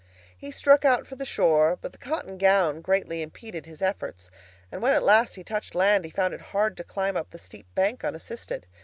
He 0.35 0.49
struck 0.49 0.83
out 0.83 1.05
for 1.05 1.15
the 1.15 1.27
shore, 1.27 1.77
but 1.79 1.91
the 1.91 1.99
cotton 1.99 2.39
gown 2.39 2.81
greatly 2.81 3.21
impeded 3.21 3.67
his 3.67 3.83
efforts, 3.83 4.31
and 4.71 4.81
when 4.81 4.93
at 4.95 5.03
length 5.03 5.35
he 5.35 5.43
touched 5.43 5.75
land 5.75 6.05
he 6.05 6.09
found 6.09 6.33
it 6.33 6.41
hard 6.41 6.75
to 6.77 6.83
climb 6.83 7.15
up 7.15 7.29
the 7.29 7.37
steep 7.37 7.67
bank 7.75 8.03
unassisted. 8.03 8.65